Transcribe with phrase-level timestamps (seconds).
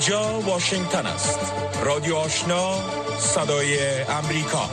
[0.00, 1.38] اینجا واشنگتن است.
[1.84, 2.74] رادیو آشنا
[3.18, 4.70] صدای امریکا.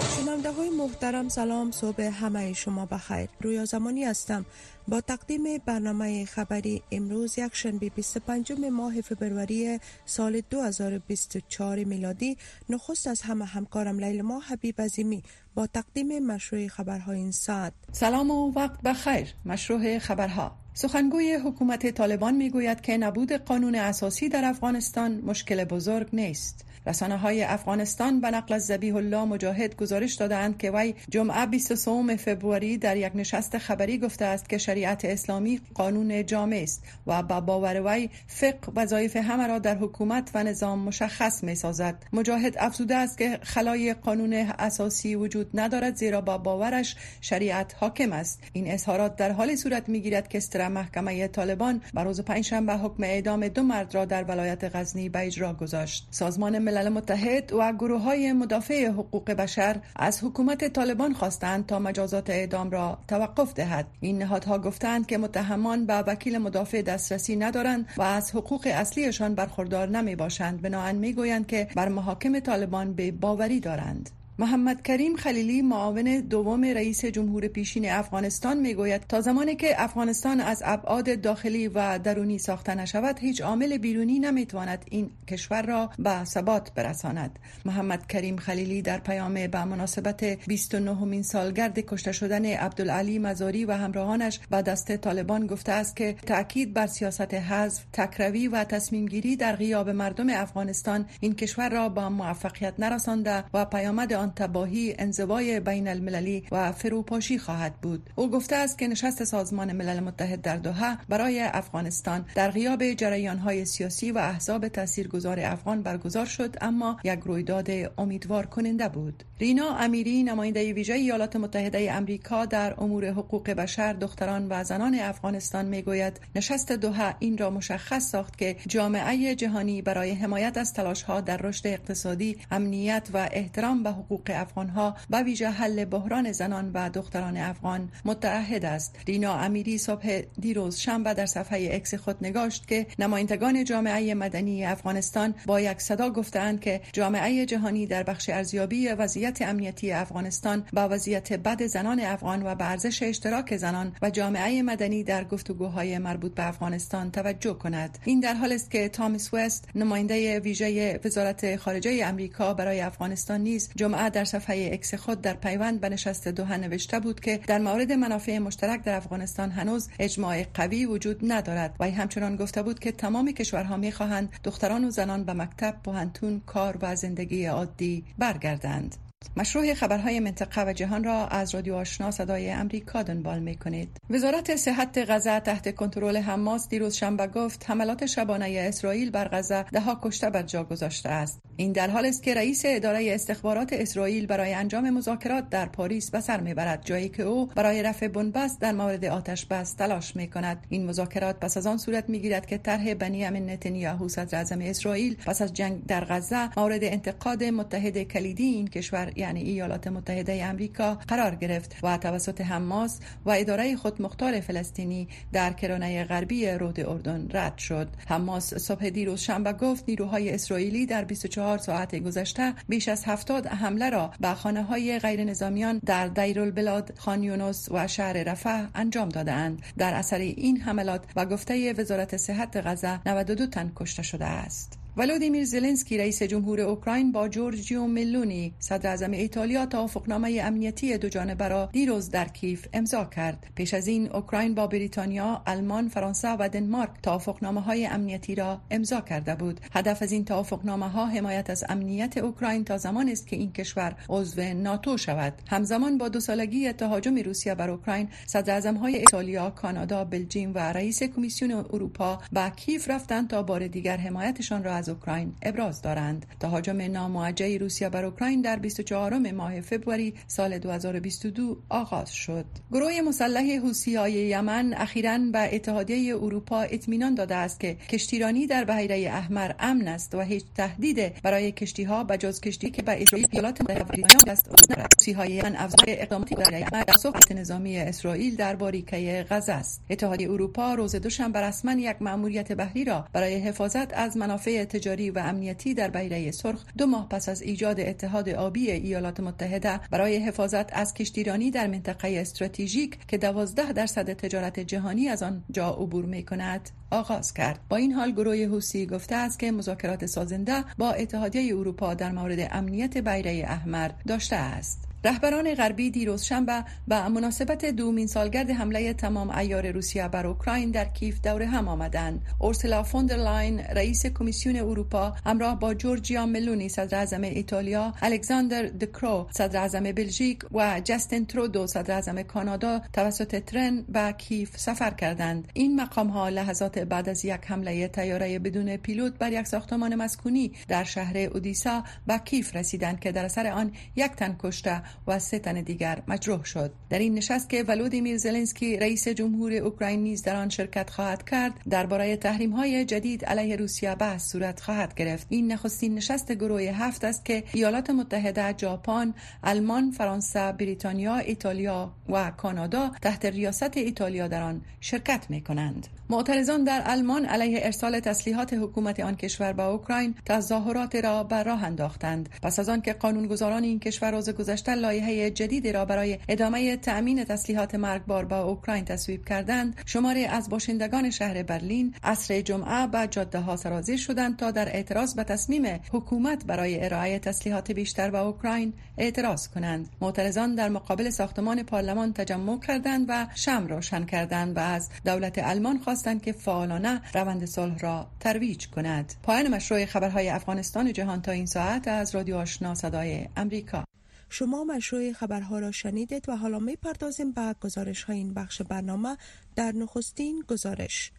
[1.07, 3.29] محترم سلام صبح همه شما بخیر.
[3.41, 4.45] رویا زمانی هستم.
[4.87, 12.37] با تقدیم برنامه خبری امروز یک شنبه 25 ماه فبروری سال 2024 میلادی
[12.69, 15.23] نخست از همه همکارم لیل ما حبیب عظیمی
[15.55, 17.73] با تقدیم مشروع خبرهای این ساعت.
[17.91, 20.51] سلام و وقت بخیر مشروع خبرها.
[20.73, 26.65] سخنگوی حکومت طالبان می‌گوید که نبود قانون اساسی در افغانستان مشکل بزرگ نیست.
[26.87, 32.15] رسانه های افغانستان به نقل از زبیح الله مجاهد گزارش دادند که وی جمعه 23
[32.17, 37.41] فوریه در یک نشست خبری گفته است که شریعت اسلامی قانون جامع است و با
[37.41, 42.95] باور وی فقه وظایف همه را در حکومت و نظام مشخص می سازد مجاهد افزوده
[42.95, 48.39] است که خلای قانون اساسی وجود ندارد زیرا با باورش شریعت حاکم است.
[48.53, 53.03] این اظهارات در حال صورت می گیرد که استر محکمه طالبان بر روز پنجشنبه حکم
[53.03, 56.07] اعدام دو مرد را در ولایت غزنی به اجرا گذاشت.
[56.11, 62.69] سازمان متحد و گروه های مدافع حقوق بشر از حکومت طالبان خواستند تا مجازات اعدام
[62.71, 63.87] را توقف دهد.
[63.99, 69.89] این نهادها گفتند که متهمان به وکیل مدافع دسترسی ندارند و از حقوق اصلیشان برخوردار
[69.89, 74.09] نمی باشند بناهن می گویند که بر محاکم طالبان به باوری دارند.
[74.39, 80.61] محمد کریم خلیلی معاون دوم رئیس جمهور پیشین افغانستان می‌گوید تا زمانی که افغانستان از
[80.65, 86.73] ابعاد داخلی و درونی ساخته نشود هیچ عامل بیرونی نمی‌تواند این کشور را به ثبات
[86.73, 87.39] برساند.
[87.65, 93.71] محمد کریم خلیلی در پیام به مناسبت 29 مین سالگرد کشته شدن عبدالعلی مزاری و
[93.71, 99.35] همراهانش به دست طالبان گفته است که تاکید بر سیاست حذف تکروی و تصمیم گیری
[99.35, 105.87] در غیاب مردم افغانستان این کشور را با موفقیت نرسانده و پیامد تباهی انزوای بین
[105.87, 108.09] المللی و فروپاشی خواهد بود.
[108.15, 113.37] او گفته است که نشست سازمان ملل متحد در دوحه برای افغانستان در غیاب جریان
[113.37, 119.23] های سیاسی و احزاب تاثیرگذار افغان برگزار شد اما یک رویداد امیدوار کننده بود.
[119.39, 125.65] رینا امیری نماینده ویژه ایالات متحده امریکا در امور حقوق بشر دختران و زنان افغانستان
[125.65, 131.21] می‌گوید نشست دوحه این را مشخص ساخت که جامعه جهانی برای حمایت از تلاش ها
[131.21, 136.31] در رشد اقتصادی امنیت و احترام به حقوق حقوق افغان ها و ویژه حل بحران
[136.31, 138.95] زنان و دختران افغان متعهد است.
[139.07, 145.35] رینا امیری صبح دیروز شنبه در صفحه اکس خود نگاشت که نمایندگان جامعه مدنی افغانستان
[145.45, 151.33] با یک صدا گفتند که جامعه جهانی در بخش ارزیابی وضعیت امنیتی افغانستان با وضعیت
[151.33, 156.47] بد زنان افغان و به ارزش اشتراک زنان و جامعه مدنی در گفتگوهای مربوط به
[156.47, 157.97] افغانستان توجه کند.
[158.05, 163.69] این در حال است که تامس وست نماینده ویژه وزارت خارجه امریکا برای افغانستان نیز
[163.75, 167.91] جمعه در صفحه اکس خود در پیوند به نشست دوحه نوشته بود که در مورد
[167.91, 173.31] منافع مشترک در افغانستان هنوز اجماع قوی وجود ندارد و همچنان گفته بود که تمام
[173.31, 179.06] کشورها می‌خواهند دختران و زنان به مکتب، پوهنتون، کار و زندگی عادی برگردند.
[179.37, 183.89] مشروع خبرهای منطقه و جهان را از رادیو آشنا صدای امریکا دنبال می کنید.
[184.09, 189.79] وزارت صحت غزه تحت کنترل حماس دیروز شنبه گفت حملات شبانه اسرائیل بر غزه ده
[189.79, 191.41] ها کشته بر جا گذاشته است.
[191.55, 196.19] این در حال است که رئیس اداره استخبارات اسرائیل برای انجام مذاکرات در پاریس به
[196.19, 200.65] سر می‌برد جایی که او برای رفع بنبست در مورد آتش بس تلاش می کند.
[200.69, 205.15] این مذاکرات پس از آن صورت می گیرد که طرح بنیامین نتانیاهو صدر اعظم اسرائیل
[205.25, 210.95] پس از جنگ در غزه مورد انتقاد متحد کلیدی این کشور یعنی ایالات متحده امریکا
[211.07, 217.57] قرار گرفت و توسط حماس و اداره خودمختار فلسطینی در کرانه غربی رود اردن رد
[217.57, 217.87] شد.
[218.07, 223.89] حماس صبح دیروز شنبه گفت نیروهای اسرائیلی در 24 ساعت گذشته بیش از 70 حمله
[223.89, 229.61] را به خانه های غیر نظامیان در دیرالبلاد خان یونس و شهر رفح انجام دادند
[229.77, 234.86] در اثر این حملات و گفته وزارت صحت غزه 92 تن کشته شده است.
[234.97, 241.47] ولودیمیر زلنسکی رئیس جمهور اوکراین با جورجیو میلونی صدر اعظم ایتالیا توافقنامه امنیتی دو جانبه
[241.47, 243.47] را دیروز در کیف امضا کرد.
[243.55, 249.01] پیش از این اوکراین با بریتانیا آلمان فرانسه و دنمارک توافقنامه های امنیتی را امضا
[249.01, 249.61] کرده بود.
[249.71, 253.95] هدف از این توافقنامه ها حمایت از امنیت اوکراین تا زمان است که این کشور
[254.09, 255.33] عضو ناتو شود.
[255.47, 260.59] همزمان با دو سالگی تهاجم روسیه بر اوکراین صدر اعظم های ایتالیا کانادا بلژیم و
[260.59, 266.25] رئیس کمیسیون اروپا به کیف رفتند تا بار دیگر حمایتشان را از اوکراین ابراز دارند.
[266.39, 272.45] تهاجم ناموجه روسیه بر اوکراین در 24 ماه فوریه سال 2022 آغاز شد.
[272.71, 273.61] گروه مسلح
[273.97, 279.87] های یمن اخیرا به اتحادیه اروپا اطمینان داده است که کشتیرانی در بحیره احمر امن
[279.87, 284.31] است و هیچ تهدید برای کشتی ها به جز کشتی که به اسرائیل ایالات متحده
[284.31, 289.81] است های یمن افزای احمر در نظامی اسرائیل در باریکه غزه است.
[289.89, 295.19] اتحادیه اروپا روز دوشنبه رسما یک مأموریت بحری را برای حفاظت از منافع تجاری و
[295.19, 300.73] امنیتی در بیره سرخ دو ماه پس از ایجاد اتحاد آبی ایالات متحده برای حفاظت
[300.73, 306.25] از کشتیرانی در منطقه استراتژیک که دوازده درصد تجارت جهانی از آن جا عبور می
[306.25, 307.59] کند آغاز کرد.
[307.69, 312.47] با این حال گروه حوسی گفته است که مذاکرات سازنده با اتحادیه اروپا در مورد
[312.51, 314.86] امنیت بحیره احمر داشته است.
[315.07, 320.85] رهبران غربی دیروز شنبه به مناسبت دومین سالگرد حمله تمام عیار روسیه بر اوکراین در
[320.85, 322.21] کیف دور هم آمدند.
[322.39, 329.59] اورسلا فوندرلاین رئیس کمیسیون اروپا همراه با جورجیا ملونی صدر اعظم ایتالیا، الکساندر دکرو صدر
[329.59, 335.47] اعظم بلژیک و جستین ترودو صدر اعظم کانادا توسط ترن به کیف سفر کردند.
[335.53, 340.51] این مقام ها لحظات بعد از یک حمله تیاره بدون پیلوت بر یک ساختمان مسکونی
[340.67, 345.39] در شهر اودیسا به کیف رسیدند که در اثر آن یک تن کشته و سه
[345.39, 346.71] تن دیگر مجروح شد.
[346.89, 351.53] در این نشست که ولودیمیر زلنسکی رئیس جمهور اوکراین نیز در آن شرکت خواهد کرد
[351.69, 355.27] درباره تحریم های جدید علیه روسیه بحث صورت خواهد گرفت.
[355.29, 359.13] این نخستین نشست گروه هفت است که ایالات متحده ژاپن
[359.43, 366.63] آلمان فرانسه بریتانیا ایتالیا و کانادا تحت ریاست ایتالیا در آن شرکت می کنند معترضان
[366.63, 372.29] در آلمان علیه ارسال تسلیحات حکومت آن کشور به اوکراین تظاهرات را بر راه انداختند.
[372.41, 377.75] پس از آنکه قانونگذاران این کشور روز گذشته لایحه جدیدی را برای ادامه تأمین تسلیحات
[377.75, 379.75] مرگبار با اوکراین تصویب کردند.
[379.85, 385.15] شماری از باشندگان شهر برلین عصر جمعه به جاده ها سرازیر شدند تا در اعتراض
[385.15, 389.89] به تصمیم حکومت برای ارائه تسلیحات بیشتر به اوکراین اعتراض کنند.
[390.01, 395.77] معترضان در مقابل ساختمان پارلمان تجمع کردند و شم روشن کردند و از دولت آلمان
[395.77, 399.13] خواستند که فعالانه روند صلح را ترویج کند.
[399.23, 403.83] پایان مشروع خبرهای افغانستان و جهان تا این ساعت از رادیو آشنا صدای امریکا.
[404.29, 409.17] شما مشروع خبرها را شنیدید و حالا می پردازیم به گزارش های این بخش برنامه.
[409.55, 411.11] در نخستین گزارش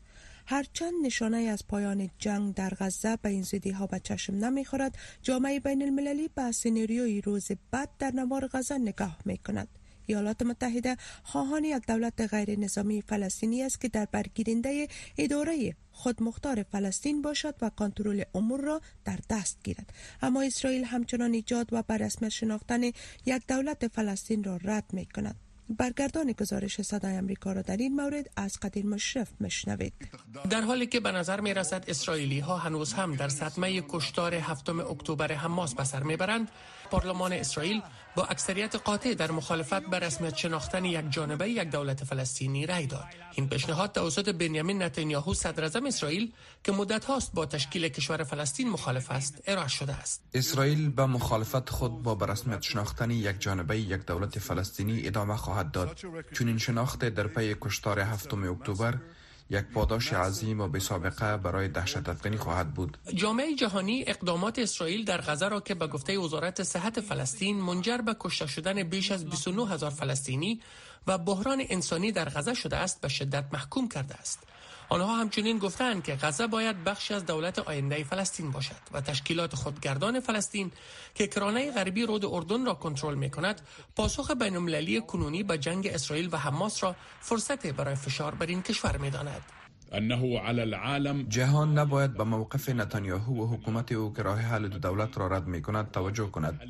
[0.47, 5.61] هرچند نشانه از پایان جنگ در غزه به این زودی ها به چشم نمی‌خورد جامعه
[5.61, 9.78] بین المللی به سناریوی روز بعد در نوار غزه نگاه می کند
[10.09, 14.89] ایالات متحده خواهان یک دولت غیر نظامی فلسطینی است که در برگیرنده
[15.19, 19.93] اداره خودمختار فلسطین باشد و کنترل امور را در دست گیرد.
[20.23, 22.83] اما اسرائیل همچنان ایجاد و بر شناختن
[23.27, 28.31] یک دولت فلسطین را رد می کند برگردان گزارش صدای امریکا را در این مورد
[28.37, 29.93] از قدیر مشرف مشنوید
[30.51, 34.81] در حالی که به نظر می رسد اسرائیلی ها هنوز هم در صدمه کشتار هفتم
[34.81, 36.49] اکتبر حماس به سر می‌برند
[36.91, 37.83] پارلمان اسرائیل
[38.17, 43.05] با اکثریت قاطع در مخالفت به رسمیت شناختن یک جانبه یک دولت فلسطینی رأی داد.
[43.35, 46.33] این پیشنهاد توسط بنیامین نتانیاهو صدر اسرائیل
[46.65, 50.23] که مدت هاست با تشکیل کشور فلسطین مخالف است ارائه شده است.
[50.35, 55.99] اسرائیل به مخالفت خود با رسمیت شناختن یک جانبه یک دولت فلسطینی ادامه خواهد داد.
[56.33, 58.95] چون شناخت در پی کشتار هفتم اکتبر
[59.51, 62.99] یک پاداش عظیم و سابقه برای دهشت افغانی خواهد بود.
[63.15, 68.17] جامعه جهانی اقدامات اسرائیل در غزه را که به گفته وزارت صحت فلسطین منجر به
[68.21, 70.61] کشته شدن بیش از 29 هزار فلسطینی
[71.07, 74.39] و بحران انسانی در غزه شده است به شدت محکوم کرده است.
[74.89, 80.21] آنها همچنین گفتند که غزه باید بخشی از دولت آینده فلسطین باشد و تشکیلات خودگردان
[80.21, 80.73] فلسطین
[81.15, 83.61] که کرانه غربی رود اردن را کنترل می کند
[83.97, 88.97] پاسخ بین‌المللی کنونی به جنگ اسرائیل و حماس را فرصت برای فشار بر این کشور
[88.97, 89.43] می داند.
[91.29, 95.47] جهان نباید به موقف نتانیاهو و حکومت او که راه حل دو دولت را رد
[95.47, 96.61] می کند توجه کند.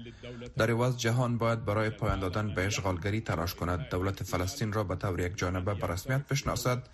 [0.57, 3.89] در عوض جهان باید برای پایان دادن به اشغالگری تلاش کند.
[3.91, 6.89] دولت فلسطین را به طور یک جانبه به رسمیت بشناسد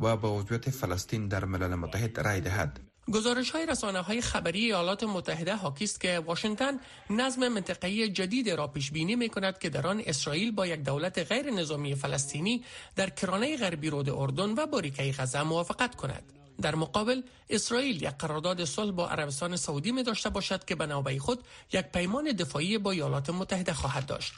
[0.00, 2.89] و به عضویت فلسطین در ملل متحد رای دهد.
[3.12, 8.66] گزارش های رسانه های خبری ایالات متحده حاکی است که واشنگتن نظم منطقه‌ای جدید را
[8.66, 12.64] پیش بینی می کند که در آن اسرائیل با یک دولت غیر نظامی فلسطینی
[12.96, 16.22] در کرانه غربی رود اردن و باریکه غزه موافقت کند.
[16.62, 21.18] در مقابل اسرائیل یک قرارداد صلح با عربستان سعودی می داشته باشد که به نوبه
[21.18, 24.32] خود یک پیمان دفاعی با ایالات متحده خواهد داشت.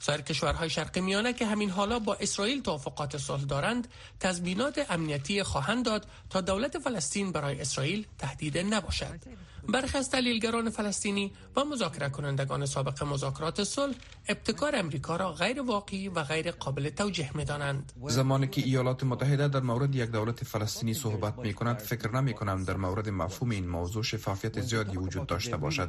[0.00, 3.88] سایر کشورهای شرق میانه که همین حالا با اسرائیل توافقات صلح دارند
[4.20, 9.20] تضمینات امنیتی خواهند داد تا دولت فلسطین برای اسرائیل تهدید نباشد.
[9.68, 13.94] برخی از تحلیلگران فلسطینی و مذاکره کنندگان سابق مذاکرات صلح
[14.28, 17.92] ابتکار امریکا را غیر واقعی و غیر قابل توجیه می دانند.
[18.08, 22.64] زمانی که ایالات متحده در مورد یک دولت فلسطینی صحبت می کند فکر نمی کنم
[22.64, 25.88] در مورد مفهوم این موضوع شفافیت زیادی وجود داشته باشد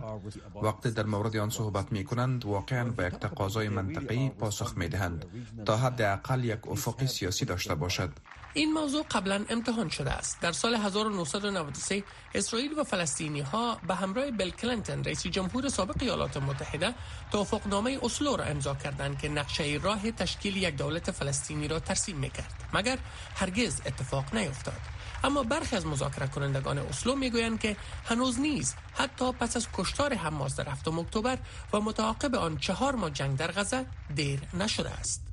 [0.63, 5.25] وقتی در مورد آن صحبت می کنند واقعا به یک تقاضای منطقی پاسخ می دهند
[5.65, 8.09] تا حد اقل یک افق سیاسی داشته باشد
[8.53, 10.39] این موضوع قبلا امتحان شده است.
[10.41, 12.03] در سال 1993
[12.34, 16.94] اسرائیل و فلسطینی ها به همراه بیل کلینتون رئیس جمهور سابق ایالات متحده
[17.32, 22.53] توافقنامه اسلو را امضا کردند که نقشه راه تشکیل یک دولت فلسطینی را ترسیم می‌کرد.
[22.74, 22.98] مگر
[23.36, 24.82] هرگز اتفاق نیفتاد.
[25.24, 27.75] اما برخی از مذاکره کنندگان اسلو می‌گویند که
[28.06, 31.38] هنوز نیز حتی پس از کشتار حماس در هفتم اکتبر
[31.74, 35.28] و متعاقب آن چهار ماه جنگ در غزه دیر نشده است.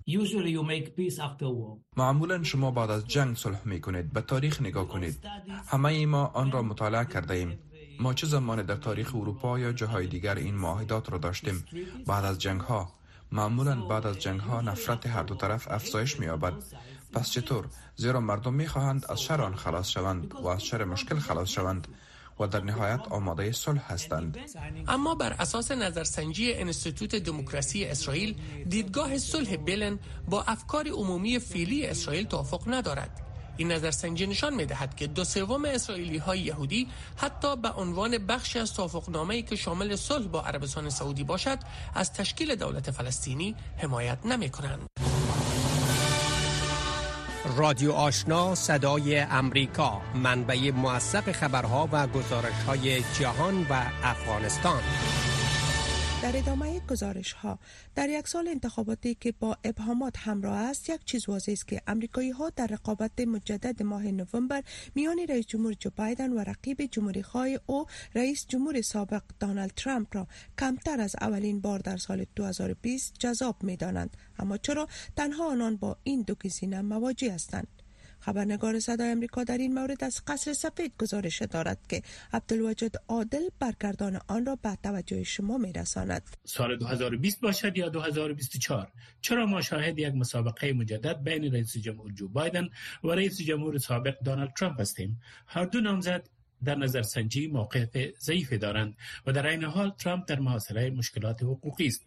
[1.96, 5.24] معمولا شما بعد از جنگ صلح می کنید به تاریخ نگاه کنید.
[5.66, 7.58] همه ما آن را مطالعه کرده ایم
[8.00, 11.64] ما چه زمان در تاریخ اروپا یا جاهای دیگر این معاهدات را داشتیم؟
[12.06, 12.92] بعد از جنگ ها
[13.32, 16.54] معمولا بعد از جنگ ها نفرت هر دو طرف افزایش می یابد
[17.12, 21.18] پس چطور؟ زیرا مردم می خواهند از شر آن خلاص شوند و از شر مشکل
[21.18, 21.88] خلاص شوند.
[22.40, 24.38] و در نهایت آماده صلح هستند
[24.88, 28.36] اما بر اساس نظرسنجی انستیتوت دموکراسی اسرائیل
[28.68, 33.22] دیدگاه صلح بلن با افکار عمومی فعلی اسرائیل توافق ندارد
[33.56, 38.58] این نظرسنجی نشان می دهد که دو سوم اسرائیلی های یهودی حتی به عنوان بخشی
[38.58, 41.58] از توافقنامه ای که شامل صلح با عربستان سعودی باشد
[41.94, 45.05] از تشکیل دولت فلسطینی حمایت نمی کنند.
[47.54, 54.82] رادیو آشنا صدای امریکا منبع موثق خبرها و گزارش های جهان و افغانستان.
[56.26, 57.58] در ادامه گزارش ها
[57.94, 62.30] در یک سال انتخاباتی که با ابهامات همراه است یک چیز واضح است که امریکایی
[62.30, 64.62] ها در رقابت مجدد ماه نوامبر
[64.94, 70.16] میان رئیس جمهور جو بایدن و رقیب جمهوری خواه او رئیس جمهور سابق دانالد ترامپ
[70.16, 70.26] را
[70.58, 75.96] کمتر از اولین بار در سال 2020 جذاب می دانند اما چرا؟ تنها آنان با
[76.04, 77.68] این دو گزینه مواجه هستند.
[78.20, 84.20] خبرنگار صدای امریکا در این مورد از قصر سفید گزارش دارد که عبدالوجد عادل برگردان
[84.28, 86.36] آن را به توجه شما می رساند.
[86.44, 92.28] سال 2020 باشد یا 2024 چرا ما شاهد یک مسابقه مجدد بین رئیس جمهور جو
[92.28, 92.68] بایدن
[93.04, 96.28] و رئیس جمهور سابق دونالد ترامپ هستیم؟ هر دو نامزد
[96.64, 98.96] در نظر سنجی موقف ضعیفی دارند
[99.26, 102.04] و در این حال ترامپ در محاصره مشکلات حقوقی است.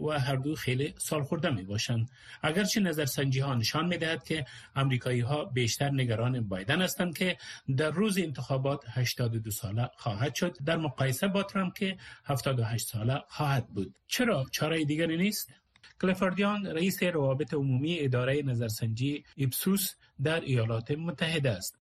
[0.00, 2.10] و هر دو خیلی سال خورده می باشند.
[2.42, 4.46] اگرچه نظرسنجی ها نشان می دهد که
[4.76, 7.38] امریکایی ها بیشتر نگران بایدن هستند که
[7.76, 10.56] در روز انتخابات 82 ساله خواهد شد.
[10.64, 13.94] در مقایسه با ترامپ که 78 ساله خواهد بود.
[14.06, 15.52] چرا؟ چاره دیگری نیست.
[16.00, 21.78] کلیفوردیان رئیس روابط عمومی اداره نظرسنجی ایپسوس در ایالات متحده است.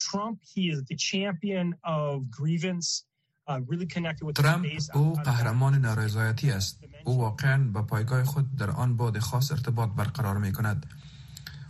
[0.00, 3.07] Trump, he is the champion of grievance
[4.34, 6.84] ترامپ او قهرمان نارضایتی است.
[7.04, 10.86] او واقعا به پایگاه خود در آن بعد خاص ارتباط برقرار می کند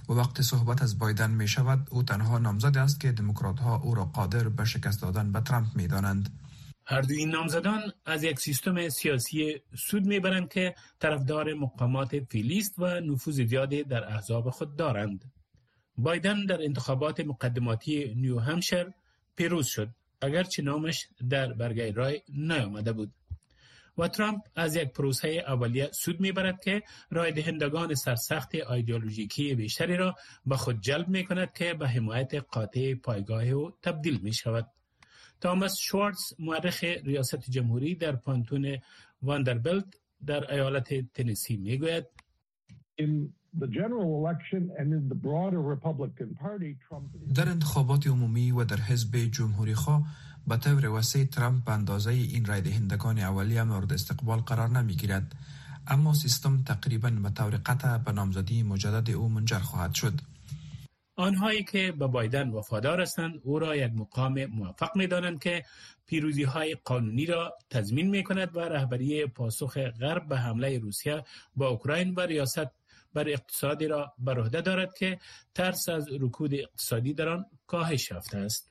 [0.08, 3.94] و وقتی صحبت از بایدن می شود او تنها نامزد است که دموکرات ها او
[3.94, 6.30] را قادر به شکست دادن به ترامپ می دانند
[6.86, 13.00] هر دو این نامزدان از یک سیستم سیاسی سود می‌برند که طرفدار مقامات فیلیست و
[13.00, 15.24] نفوذ زیادی در احزاب خود دارند.
[15.96, 18.92] بایدن در انتخابات مقدماتی نیو همشر
[19.36, 19.90] پیروز شد.
[20.20, 23.12] اگرچه نامش در برگه رای نیامده بود
[23.98, 30.14] و ترامپ از یک پروسه اولیه سود می‌برد که رای دهندگان سرسخت ایدئولوژیکی بیشتری را
[30.46, 34.66] به خود جلب می کند که به حمایت قاطع پایگاه او تبدیل می شود.
[35.40, 38.78] تامس شوارتز مورخ ریاست جمهوری در پانتون
[39.22, 42.06] واندربلت در ایالت تنسی می گوید
[47.34, 50.06] در انتخابات عمومی و در حزب جمهوری خواه
[50.46, 55.34] به طور وسیع ترامپ به اندازه این رای دهندگان اولیه مورد استقبال قرار نمی گیرد
[55.86, 60.20] اما سیستم تقریبا به طور قطع به نامزدی مجدد او منجر خواهد شد.
[61.16, 65.64] آنهایی که به بایدن وفادار هستند او را یک مقام موفق می دانند که
[66.06, 71.24] پیروزی های قانونی را تضمین می کند و رهبری پاسخ غرب به حمله روسیه
[71.56, 72.77] با اوکراین و ریاست
[73.18, 75.18] بر اقتصادی را بر عهده دارد که
[75.54, 78.70] ترس از رکود اقتصادی در آن کاهش یافته است.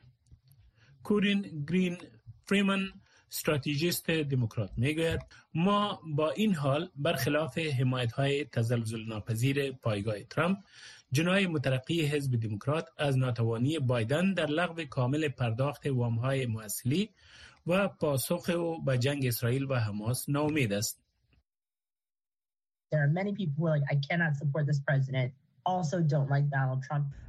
[1.04, 1.98] کورین گرین
[2.46, 2.92] فریمن
[3.32, 5.22] استراتژیست دموکرات می‌گوید
[5.54, 10.58] ما با این حال برخلاف حمایت های تزلزل ناپذیر پایگاه ترامپ
[11.12, 17.10] جنای مترقی حزب دموکرات از ناتوانی بایدن در لغو کامل پرداخت وام های موصلی
[17.68, 21.07] و پاسخ او به جنگ اسرائیل و حماس ناامید است.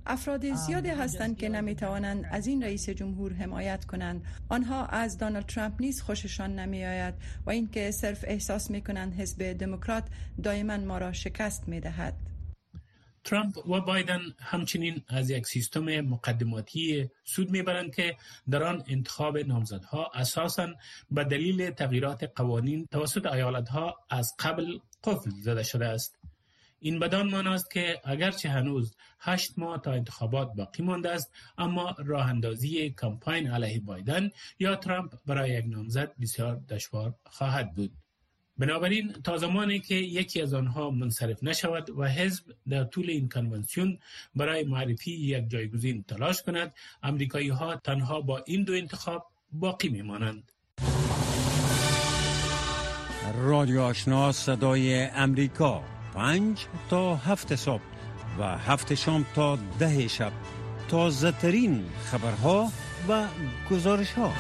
[0.07, 4.25] افراد زیادی هستند که نمی توانند از این رئیس جمهور حمایت کنند.
[4.49, 7.15] آنها از دانالد ترامپ نیز خوششان نمی آید
[7.47, 10.05] و اینکه صرف احساس می کنند حزب دموکرات
[10.43, 12.15] دائما ما را شکست می دهد.
[13.25, 18.17] ترامپ و بایدن همچنین از یک سیستم مقدماتی سود می‌برند که
[18.51, 20.69] در آن انتخاب نامزدها اساسا
[21.11, 26.19] به دلیل تغییرات قوانین توسط ایالتها از قبل قفل زده شده است.
[26.81, 32.27] این بدان ماناست که اگرچه هنوز هشت ماه تا انتخابات باقی مانده است اما راه
[32.27, 37.93] اندازی کمپاین علیه بایدن یا ترامپ برای یک نامزد بسیار دشوار خواهد بود.
[38.59, 43.99] بنابراین تا زمانی که یکی از آنها منصرف نشود و حزب در طول این کنونسیون
[44.35, 50.53] برای معرفی یک جایگزین تلاش کند امریکایی ها تنها با این دو انتخاب باقی میمانند.
[53.33, 55.83] رادیو آشنا صدای امریکا.
[56.15, 57.83] پنج تا هفت صبح
[58.39, 60.33] و هفت شام تا ده شب.
[60.89, 62.73] تازه ترین خبرها
[63.09, 63.25] و
[63.71, 64.33] گزارش ها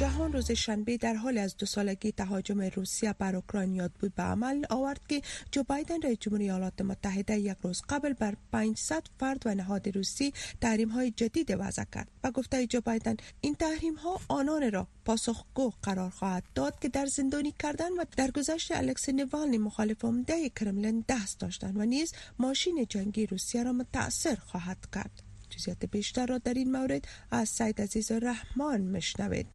[0.00, 4.22] جهان روز شنبه در حال از دو سالگی تهاجم روسیه بر اوکراین یاد بود به
[4.22, 9.42] عمل آورد که جو بایدن رئیس جمهوری ایالات متحده یک روز قبل بر 500 فرد
[9.46, 12.08] و نهاد روسی تحریم های جدید وضع کرد.
[12.24, 17.06] و گفته جو بایدن این تحریم ها آنان را پاسخگو قرار خواهد داد که در
[17.06, 22.86] زندانی کردن و در گذشت الکس نوالنی مخالف عمده کرملین دست داشتند و نیز ماشین
[22.88, 25.29] جنگی روسیه را متاثر خواهد کرد.
[25.60, 29.46] جزئیات بیشتر را در این مورد از سید عزیز رحمان مشنوید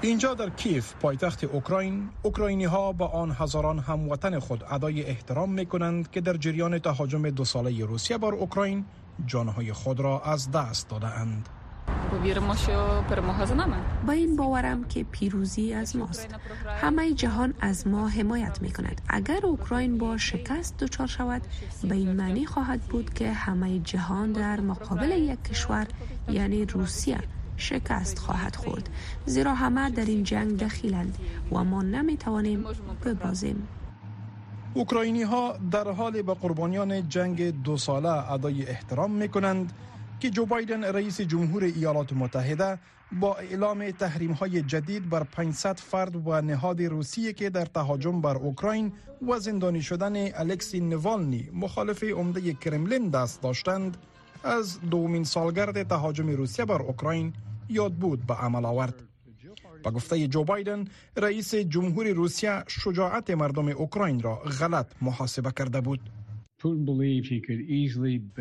[0.00, 5.66] اینجا در کیف پایتخت اوکراین اوکراینی ها با آن هزاران هموطن خود ادای احترام می
[5.66, 8.84] کنند که در جریان تهاجم دو ساله روسیه بر اوکراین
[9.26, 10.92] جانهای خود را از دست
[12.10, 14.06] داده اند.
[14.06, 16.28] با این باورم که پیروزی از ماست
[16.80, 21.42] همه جهان از ما حمایت می کند اگر اوکراین با شکست دچار شود
[21.84, 25.86] به این معنی خواهد بود که همه جهان در مقابل یک کشور
[26.28, 27.18] یعنی روسیه
[27.56, 28.88] شکست خواهد خورد
[29.26, 31.18] زیرا همه در این جنگ دخیلند
[31.52, 32.64] و ما نمی توانیم
[33.04, 33.68] ببازیم
[34.74, 39.72] اوکراینی ها در حال به قربانیان جنگ دو ساله ادای احترام می کنند
[40.20, 42.78] که جو بایدن رئیس جمهور ایالات متحده
[43.12, 48.36] با اعلام تحریم های جدید بر 500 فرد و نهاد روسیه که در تهاجم بر
[48.36, 48.92] اوکراین
[49.28, 53.96] و زندانی شدن الکسی نوالنی مخالف عمده کرملین دست داشتند
[54.44, 57.32] از دومین سالگرد تهاجم روسیه بر اوکراین
[57.68, 59.02] یاد بود به عمل آورد.
[59.82, 60.84] با گفته جو بایدن
[61.16, 66.00] رئیس جمهور روسیه شجاعت مردم اوکراین را غلط محاسبه کرده بود.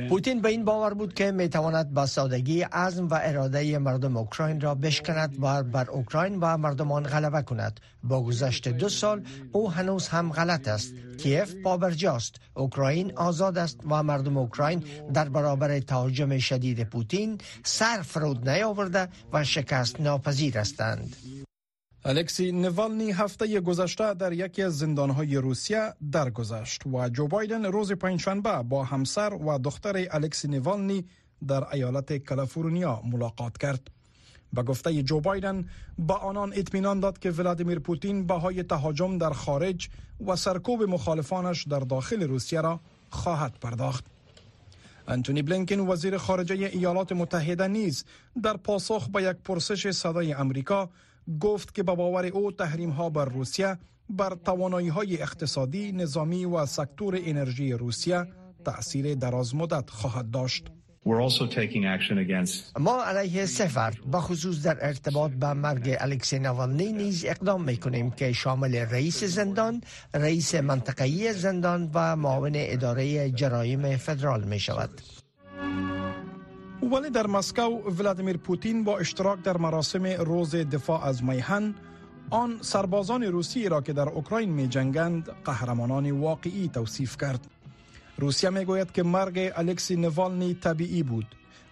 [0.10, 4.62] پوتین به این باور بود که می تواند با سادگی عزم و اراده مردم اوکراین
[4.62, 7.80] را بشکند و بر اوکراین و مردمان غلبه کند.
[8.04, 10.94] با گذشت دو سال او هنوز هم غلط است.
[11.18, 12.36] کیف پابرجاست.
[12.54, 19.44] اوکراین آزاد است و مردم اوکراین در برابر تهاجم شدید پوتین سر فرود نیاورده و
[19.44, 21.16] شکست ناپذیر هستند.
[22.10, 28.64] الکسی نوالنی هفته گذشته در یکی از زندانهای روسیه درگذشت و جو بایدن روز پنجشنبه
[28.64, 31.06] با همسر و دختر الکسی نوالنی
[31.48, 33.88] در ایالت کالیفرنیا ملاقات کرد.
[34.54, 39.90] به گفته جو بایدن با آنان اطمینان داد که ولادیمیر پوتین بهای تهاجم در خارج
[40.28, 44.06] و سرکوب مخالفانش در داخل روسیه را خواهد پرداخت.
[45.08, 48.06] انتونی بلینکن وزیر خارجه ایالات متحده نیز
[48.44, 50.90] در پاسخ به یک پرسش صدای امریکا
[51.40, 53.78] گفت که به باور او تحریم ها بر روسیه
[54.10, 58.26] بر توانایی های اقتصادی، نظامی و سکتور انرژی روسیه
[58.66, 60.64] تأثیر دراز مدت خواهد داشت.
[62.80, 68.12] ما علیه سفر با خصوص در ارتباط به مرگ الکسی نوالنی نیز اقدام می کنیم
[68.12, 69.82] که شامل رئیس زندان،
[70.14, 75.02] رئیس منطقه‌ای زندان و معاون اداره جرایم فدرال می شود.
[76.84, 77.62] ولی در مسکو
[78.00, 81.76] ولادیمیر پوتین با اشتراک در مراسم روز دفاع از میهن
[82.30, 87.48] آن سربازان روسی را که در اوکراین می جنگند قهرمانان واقعی توصیف کرد.
[88.18, 91.26] روسیه می گوید که مرگ الکسی نوالنی طبیعی بود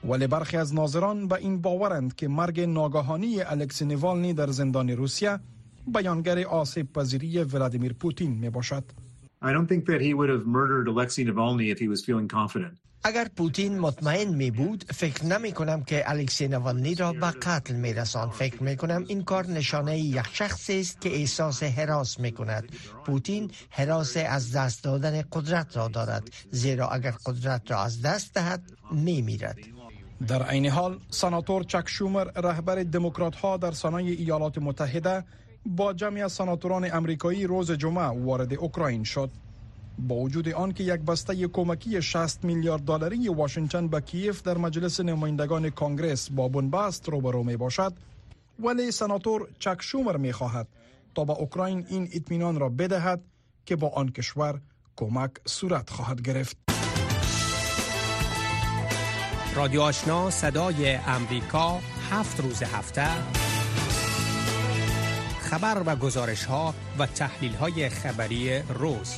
[0.03, 5.39] ولی برخی از ناظران به این باورند که مرگ ناگهانی الکسی نوالنی در زندان روسیه
[5.87, 8.83] بیانگر آسیب پذیری ولادیمیر پوتین می باشد.
[9.47, 12.75] I don't think that he would have murdered Alexei Navalny if he was feeling confident.
[13.03, 17.93] اگر پوتین مطمئن می بود فکر نمی کنم که الکسی نوالنی را به قتل می
[17.93, 22.69] رسان فکر می کنم این کار نشانه یک شخصی است که احساس حراس می کند.
[23.05, 28.63] پوتین حراس از دست دادن قدرت را دارد زیرا اگر قدرت را از دست دهد
[28.91, 29.57] می میرد.
[30.27, 35.23] در عین حال سناتور چک شومر رهبر دموکرات ها در سنای ایالات متحده
[35.65, 39.29] با جمعی از سناتوران امریکایی روز جمعه وارد اوکراین شد.
[39.99, 45.69] با وجود آنکه یک بسته کمکی 60 میلیارد دلاری واشنگتن به کیف در مجلس نمایندگان
[45.69, 47.93] کنگرس با بنبست روبرو می باشد
[48.59, 50.67] ولی سناتور چک شومر می خواهد
[51.15, 53.21] تا به اوکراین این اطمینان را بدهد
[53.65, 54.61] که با آن کشور
[54.95, 56.57] کمک صورت خواهد گرفت.
[59.55, 61.79] رادیو آشنا صدای امریکا
[62.11, 63.07] هفت روز هفته.
[65.55, 69.15] خبر و گزارش ها و تحلیل های خبری روز.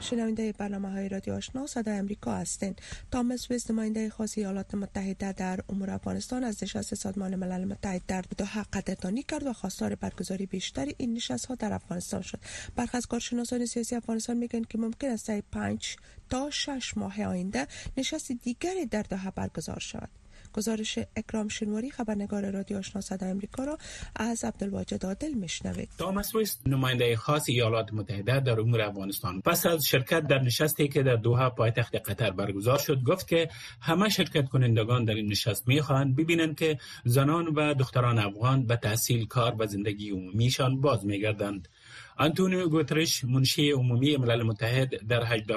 [0.00, 2.80] شنونده برنامه های رادیو آشنا صدای امریکا هستند
[3.10, 8.24] تامس ویست نماینده خاص ایالات متحده در امور افغانستان از نشست سازمان ملل متحد در
[8.38, 12.38] دوحه قدردانی کرد و خواستار برگزاری بیشتر این نشست ها در افغانستان شد.
[12.76, 15.96] برخی از کارشناسان سیاسی افغانستان میگن که ممکن است در پنج
[16.30, 20.23] تا شش ماه آینده نشست دیگری در دوحه برگزار شود.
[20.54, 23.78] گزارش اکرام شنواری خبرنگار رادیو آشنا صدای امریکا را
[24.16, 25.88] از عبدالواجد عادل میشنوید.
[25.98, 29.40] تامس ویست نماینده خاص ایالات متحده در امور افغانستان.
[29.40, 33.48] پس از شرکت در نشستی که در دوحه پایتخت قطر برگزار شد گفت که
[33.80, 39.26] همه شرکت کنندگان در این نشست می‌خواهند ببینند که زنان و دختران افغان به تحصیل
[39.26, 41.68] کار و زندگی عمومیشان باز میگردند.
[42.16, 45.54] آنتونیو گوترش منشی عمومی ملل متحد در 18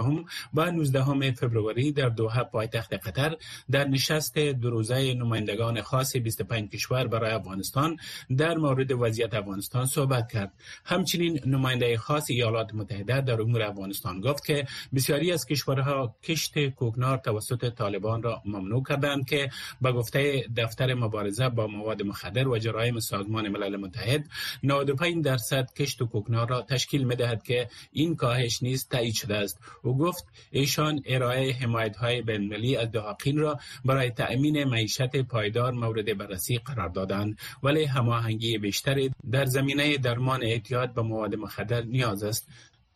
[0.53, 3.37] و 19 فبروری در دوحه پایتخت قطر
[3.71, 7.97] در نشست دو روزه نمایندگان خاص 25 کشور برای افغانستان
[8.37, 10.53] در مورد وضعیت افغانستان صحبت کرد.
[10.85, 17.17] همچنین نماینده خاص ایالات متحده در امور افغانستان گفت که بسیاری از کشورها کشت کوکنار
[17.17, 19.49] توسط طالبان را ممنوع کردند که
[19.81, 24.27] به گفته دفتر مبارزه با مواد مخدر و جرایم سازمان ملل متحد
[24.63, 29.59] 95 درصد کشت کوکنار را تشکیل می دهد که این کاهش نیز تایید شده است.
[29.83, 36.17] او گفت ایشان ارائه حمایت های بین‌المللی از دهاقین را برای تأمین معیشت پایدار مورد
[36.17, 42.47] بررسی قرار دادند ولی هماهنگی بیشتری در زمینه درمان اعتیاد به مواد مخدر نیاز است.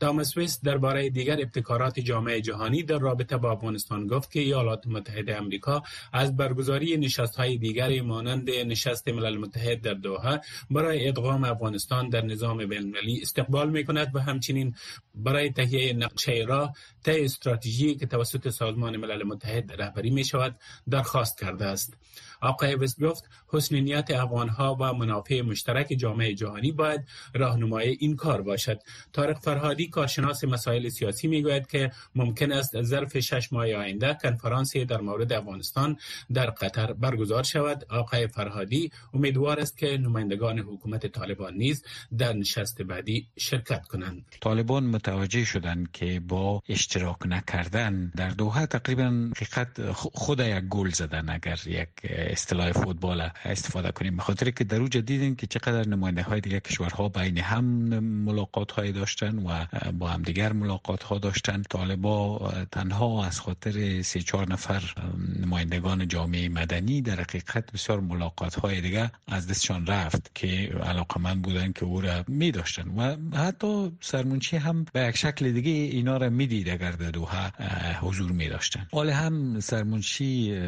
[0.02, 5.38] تامس ویست درباره دیگر ابتکارات جامعه جهانی در رابطه با افغانستان گفت که ایالات متحده
[5.38, 5.84] امریکا
[6.14, 12.26] از برگزاری نشست های دیگری مانند نشست ملل متحد در دوحه برای ادغام افغانستان در
[12.26, 14.76] نظام بین استقبال می کند و همچنین
[15.16, 20.56] برای تهیه نقشه راه طی استراتژی که توسط سازمان ملل متحد رهبری می شود
[20.90, 21.98] درخواست کرده است.
[22.42, 27.02] آقای وست گفت حسن نیت افغانها و منافع مشترک جامعه جهانی باید
[27.36, 28.80] راهنمای این کار باشد
[29.14, 35.02] طارق فرهادی کارشناس مسائل سیاسی می‌گوید که ممکن است ظرف شش ماه آینده کنفرانسی در
[35.02, 35.98] مورد افغانستان
[36.34, 37.86] در قطر برگزار شود.
[37.90, 41.84] آقای فرهادی امیدوار است که نمایندگان حکومت طالبان نیز
[42.18, 44.26] در نشست بعدی شرکت کنند.
[44.42, 51.30] طالبان متوجه شدند که با اشتراک نکردن در دوحه تقریبا حقیقت خود یک گل زدن.
[51.30, 56.24] اگر یک اصطلاح فوتبال استفاده کنیم به خاطر که در اوج دیدیم که چقدر نماینده
[56.24, 57.66] های دیگر کشورها بین هم
[58.00, 59.66] ملاقات های داشتن و
[60.00, 64.94] با هم دیگر ملاقات ها داشتن طالبا تنها از خاطر سه چهار نفر
[65.40, 70.48] نمایندگان جامعه مدنی در حقیقت بسیار ملاقات های دیگر از دستشان رفت که
[70.84, 75.52] علاقه من بودن که او را می داشتن و حتی سرمونچی هم به یک شکل
[75.52, 77.52] دیگه اینا را می‌دید اگر در دوحه
[78.00, 80.62] حضور می داشتن حال هم سرمونچی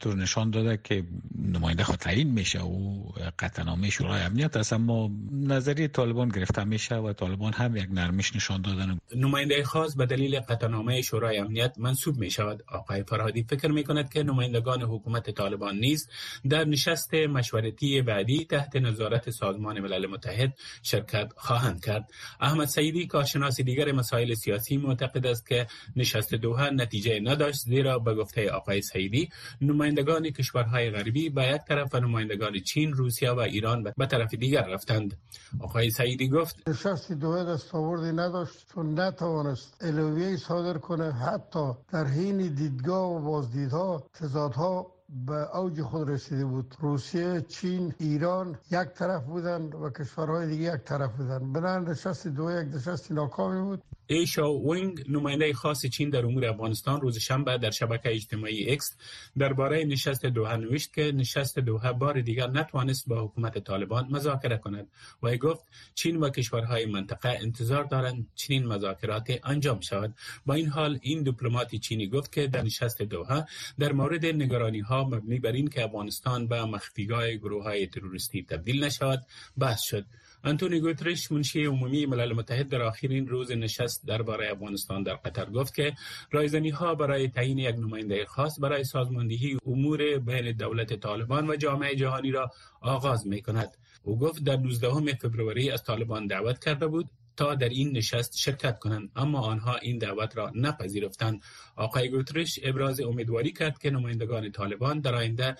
[0.00, 1.04] طور نشان داده که
[1.38, 3.02] نماینده خود تعیین میشه و
[3.38, 8.59] قطعنامه شورای امنیت است اما نظریه طالبان گرفته میشه و طالبان هم یک نرمش نشان
[8.62, 8.98] دادن.
[9.16, 14.12] نماینده خاص به دلیل قطعنامه شورای امنیت منصوب می شود آقای فرهادی فکر می کند
[14.12, 16.08] که نمایندگان حکومت طالبان نیز
[16.48, 22.10] در نشست مشورتی بعدی تحت نظارت سازمان ملل متحد شرکت خواهند کرد.
[22.40, 28.14] احمد سعیدی کارشناس دیگر مسائل سیاسی معتقد است که نشست دوحه نتیجه نداشت زیرا به
[28.14, 29.28] گفته آقای سعیدی
[29.60, 34.66] نمایندگان کشورهای غربی به یک طرف و نمایندگان چین، روسیه و ایران به طرف دیگر
[34.66, 35.18] رفتند.
[35.60, 38.39] آقای سعیدی گفت نشست دوحه دستاوردی نداشت.
[38.44, 44.86] چون نتوانست اعلامیه صادر کنه حتی در حین دیدگاه و بازدیدها تضادها
[45.26, 46.74] به اوج خود رسیده بود.
[46.80, 51.52] روسیه چین ایران یک طرف بودند و کشورهای دیگه یک طرف بودند.
[51.52, 53.82] بنابراین نشست دوحه یک نشست ناکامی بود.
[54.12, 58.96] ایشا وینگ نماینده خاص چین در امور افغانستان روز شنبه در شبکه اجتماعی اکس
[59.38, 64.88] درباره نشست دوحه نوشت که نشست دوحه بار دیگر نتوانست با حکومت طالبان مذاکره کند.
[65.22, 70.14] و گفت چین و کشورهای منطقه انتظار دارند چنین مذاکرات انجام شود.
[70.46, 73.46] با این حال این دیپلمات چینی گفت که در نشست دوحه
[73.78, 78.84] در مورد نگرانی ها مبنی بر این که افغانستان به مخفیگاه گروه های تروریستی تبدیل
[78.84, 79.26] نشود
[79.58, 80.06] بحث شد.
[80.44, 85.74] انتونی گوترش منشی عمومی ملل متحد در آخرین روز نشست درباره افغانستان در قطر گفت
[85.74, 85.92] که
[86.30, 91.96] رایزنی ها برای تعیین یک نماینده خاص برای سازماندهی امور بین دولت طالبان و جامعه
[91.96, 92.50] جهانی را
[92.80, 93.76] آغاز می کند.
[94.02, 98.78] او گفت در 19 فبروری از طالبان دعوت کرده بود تا در این نشست شرکت
[98.78, 99.10] کنند.
[99.16, 101.42] اما آنها این دعوت را نپذیرفتند.
[101.76, 105.56] آقای گوترش ابراز امیدواری کرد که نمایندگان طالبان در آینده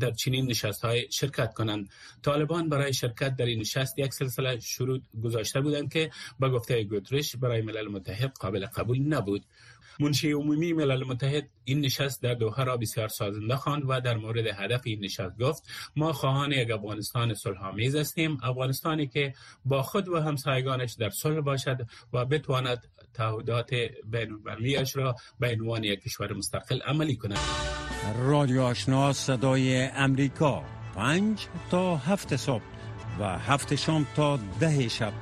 [0.00, 1.88] در چنین نشست های شرکت کنند.
[2.22, 7.36] طالبان برای شرکت در این نشست یک سلسله شروط گذاشته بودند که با گفته گوترش
[7.36, 9.44] برای ملل متحد قابل قبول نبود.
[10.00, 14.46] منشی عمومی ملل متحد این نشست در دوحه را بسیار سازنده خواند و در مورد
[14.46, 15.62] هدف این نشست گفت
[15.96, 21.86] ما خواهان یک افغانستان صلحآمیز هستیم افغانستانی که با خود و همسایگانش در صلح باشد
[22.12, 24.38] و بتواند تعهدات بین
[24.94, 27.38] را به عنوان یک کشور مستقل عملی کند.
[28.18, 30.62] رادیو آشنا صدای امریکا
[30.94, 32.62] پنج تا هفت صبح
[33.20, 35.12] و هفت شام تا ده شب.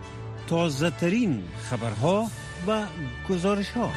[0.47, 2.27] تازه ترین خبرها
[2.69, 2.87] و
[3.29, 3.91] گزارش ها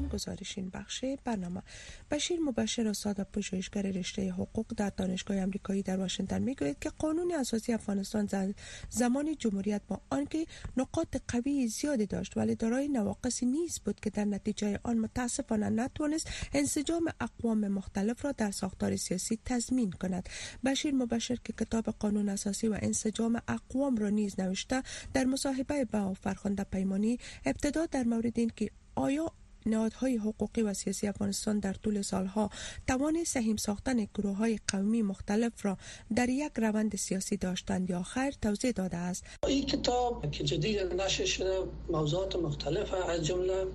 [0.00, 1.62] گزارش این بخش برنامه.
[2.10, 7.72] بشیر مبشر استاد پژوهشگر رشته حقوق در دانشگاه آمریکایی در واشنگتن می‌گوید که قانون اساسی
[7.72, 8.54] افغانستان
[8.90, 14.24] زمان جمهوریت با آنکه نقاط قوی زیادی داشت ولی دارای نواقصی نیز بود که در
[14.24, 20.28] نتیجه آن متاسفانه نتوانست انسجام اقوام مختلف را در ساختار سیاسی تضمین کند.
[20.64, 24.82] بشیر مبشر که کتاب قانون اساسی و انسجام اقوام را نیز نوشته
[25.14, 29.32] در مصاحبه با فرخنده پیمانی ابتدا در مورد اینکه آیا
[29.66, 32.50] نهادهای حقوقی و سیاسی افغانستان در طول سالها
[32.86, 35.76] توان سهیم ساختن گروه های قومی مختلف را
[36.16, 37.90] در یک روند سیاسی داشتند.
[37.90, 39.24] یا خیر توضیح داده است.
[39.46, 43.66] این کتاب که جدید نشر شده موضوعات مختلف از جمله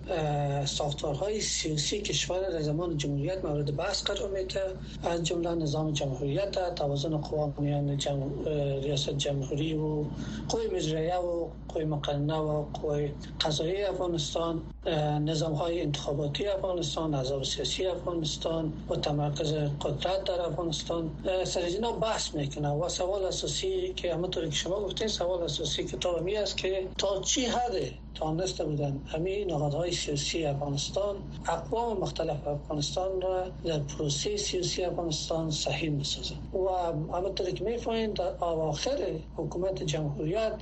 [0.65, 4.61] ساختارهای سیاسی کشور در زمان جمهوریت مورد بحث قرار میده.
[5.03, 7.99] از جمله نظام جمهوریت توازن قوا میان
[8.83, 10.03] ریاست جمهوری و
[10.49, 14.61] قوی مجریه و قوی مقننه و قوی قضایی افغانستان.
[15.25, 21.11] نظام های انتخاباتی افغانستان نظام سیاسی افغانستان و تمرکز قدرت در افغانستان.
[21.43, 26.21] سر اینا بحث می‌کنه و سوال اساسی که همونطوری که شما گفتین سوال اساسی کتاب
[26.21, 27.73] می است که تا چی حد
[28.15, 31.15] تانسته بودن همین نهادهای سیاسی افغانستان؟
[31.47, 36.67] اقوام مختلف افغانستان را در پروسه سیاسی افغانستان صحیح بسازن و
[37.17, 38.97] همونطوری که می‌فهمید در اواخر
[39.37, 40.53] حکومت جمهوریت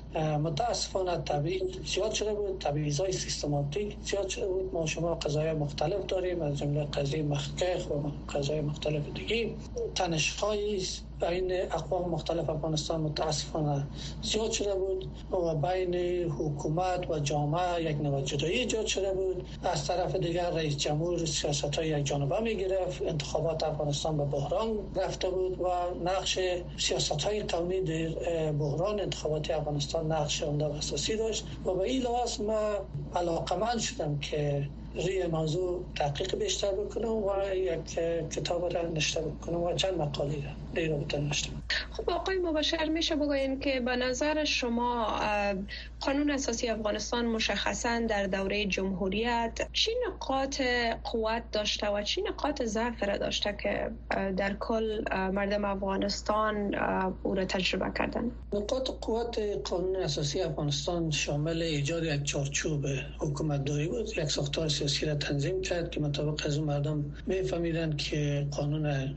[0.43, 4.73] متاسفانه تبعیض زیاد شده بود تبعیض سیستماتیک زیاد شده بود.
[4.73, 9.55] ما شما قضایای مختلف داریم از جمله قضیه مخکخ و قضای مختلف دیگه.
[9.95, 10.81] تنش‌های
[11.21, 13.87] بین اقوام مختلف افغانستان متاسفانه
[14.21, 15.95] زیاد شده بود و بین
[16.31, 19.47] حکومت و جامعه یک نوع جدایی ایجاد شده بود.
[19.63, 24.77] از طرف دیگر رئیس جمهور سیاست های یک جانبه می گرفت انتخابات افغانستان به بحران
[24.95, 25.67] رفته بود و
[26.03, 26.39] نقش
[26.77, 32.01] سیاست های قومی در بحران انتخاباتی افغانستان نقش عمده و اساسی داشت و به این
[32.01, 32.71] لحاظ ما
[33.15, 37.85] علاقمند شدم که روی موضوع تحقیق بیشتر بکنم و یک
[38.29, 40.64] کتاب را نشته بکنم و چند مقالی را.
[41.91, 45.19] خب آقای مباشر میشه بگوین که به نظر شما
[46.05, 50.61] قانون اساسی افغانستان مشخصا در دوره جمهوریت چی نقاط
[51.03, 53.91] قوت داشته و چی نقاط ضعف را داشته که
[54.37, 56.75] در کل مردم افغانستان
[57.23, 62.85] او را تجربه کردن نقاط قوت قانون اساسی افغانستان شامل ایجاد یک چارچوب
[63.19, 64.17] حکومت داری بود.
[64.17, 69.15] یک ساختار سیاسی را تنظیم کرد که مطابق از اون مردم میفهمیدن که قانون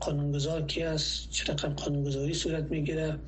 [0.00, 3.18] قانونگذار کی است چه رقم قانونگذاری صورت می‌گیره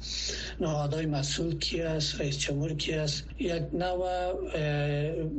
[0.61, 4.33] نهادهای مسئول کی است رئیس جمهور کی است یک نوع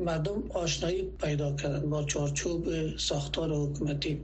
[0.05, 2.67] مردم آشنایی پیدا کردن با چارچوب
[2.97, 4.21] ساختار حکومتی.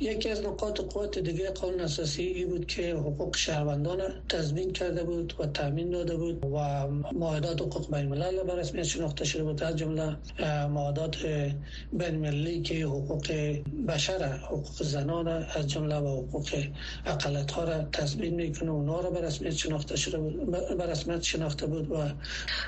[0.00, 5.34] یکی از نقاط قوت دیگه قانون اساسی ای بود که حقوق شهروندان تضمین کرده بود
[5.38, 9.62] و تامین داده بود و معاهدات حقوق بین الملل به رسمیت شناخته شده بود.
[9.62, 10.16] از جمله
[10.68, 11.16] معاهدات
[11.92, 13.32] بین ملی که حقوق
[13.88, 16.48] بشر حقوق زنان از جمله و حقوق
[17.06, 21.66] اقلیت ها را تضمین می‌کنه اونا را به رسمیت شناخته شده بود به رسمیت شناخته
[21.66, 21.96] بود و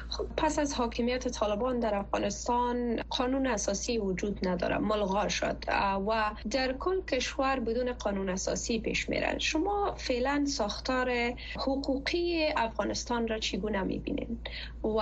[0.09, 5.57] خب پس از حاکمیت طالبان در افغانستان قانون اساسی وجود نداره ملغا شد
[6.07, 11.11] و در کل کشور بدون قانون اساسی پیش میره شما فعلا ساختار
[11.57, 14.39] حقوقی افغانستان را چگونه می‌بینید
[14.85, 14.99] و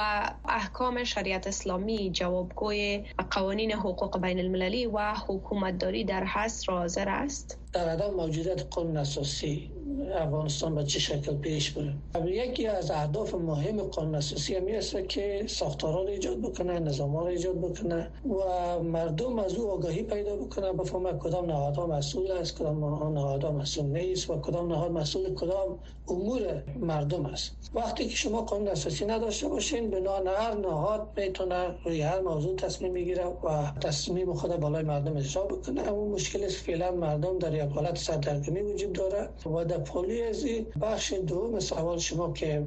[0.49, 7.89] احکام شریعت اسلامی جوابگوی قوانین حقوق بین المللی و حکومتداری در حصر حاضر است؟ در
[7.89, 9.71] عدم موجودیت قانون اساسی
[10.15, 11.95] افغانستان به چه شکل پیش بره.
[12.27, 17.29] یکی از اهداف مهم قانون اساسی می است که ساختارها را ایجاد بکنه نظام را
[17.29, 20.73] ایجاد بکنه و مردم از او آگاهی پیدا بکنه.
[20.73, 25.79] بفهمه کدام نهادها مسئول است کدام نهادها مسئول نیست و کدام نهاد مسئول کدام
[26.09, 27.53] امور مردم است.
[27.75, 32.93] وقتی که شما قانون اساسی نداشته باشین بنا هر نهاد می‌تونه روی هر موضوع تصمیم
[32.93, 35.89] می‌گیره و تصمیم خود بالای مردم اجرا بکنه.
[35.89, 40.45] اما مشکل فعلا مردم در یک حالت سردرگمی وجود داره و در پولی از
[40.81, 42.67] بخش دوم سوال شما که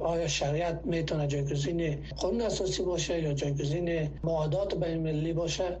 [0.00, 5.76] آیا شریعت می‌تونه جایگزین قانون اساسی باشه یا جایگزین معادات بین ملی باشه؟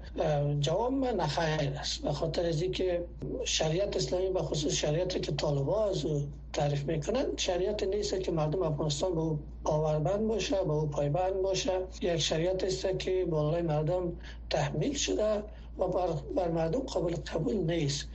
[0.60, 2.02] جواب من نخیر است.
[2.02, 3.04] به خاطر از که
[3.44, 6.04] شریعت اسلامی به خصوص شریعتی که طالبا از
[6.52, 11.72] تعریف می‌کنن شریعت نیست که مردم افغانستان به او باوربند باشه به او پایبند باشه.
[12.02, 14.12] یک شریعت است که بالای مردم
[14.50, 15.42] تحمیل شده
[15.78, 18.06] و بر, بر مردم قابل قبول نیست.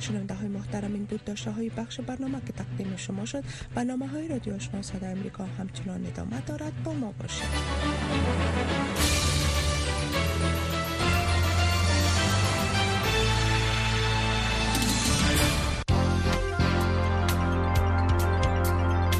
[0.00, 3.44] شنونده های محترم این بود داشته های بخش برنامه که تقدیم شما شد.
[3.74, 6.82] برنامه های رادیو آشنا صدای امریکا همچنان ادامه دارد.
[6.84, 8.85] با ما باشید.